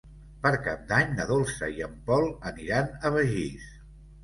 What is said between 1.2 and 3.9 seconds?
Dolça i en Pol aniran a Begís.